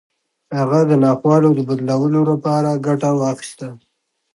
هغه 0.59 0.79
د 0.89 0.91
ناخوالو 1.03 1.49
د 1.55 1.59
بدلولو 1.69 2.19
لپاره 2.31 2.81
ګټه 2.87 3.09
واخيسته. 3.19 3.69